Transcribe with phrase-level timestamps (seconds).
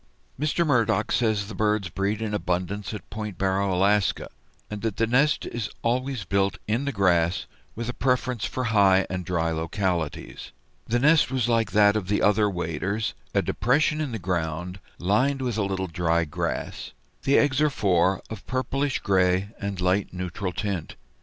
[0.39, 0.65] Mr.
[0.65, 4.29] Murdock says the birds breed in abundance at Point Barrow, Alaska,
[4.67, 9.05] and that the nest is always built in the grass, with a preference for high
[9.11, 10.53] and dry localities.
[10.87, 15.39] The nest was like that of the other waders, a depression in the ground, lined
[15.43, 16.93] with a little dry grass.
[17.21, 20.95] The eggs are four, of pale purplish gray and light neutral tint.